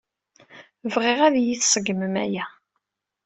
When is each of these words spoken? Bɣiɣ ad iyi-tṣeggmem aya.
Bɣiɣ 0.93 1.19
ad 1.27 1.35
iyi-tṣeggmem 1.37 2.15
aya. 2.23 2.45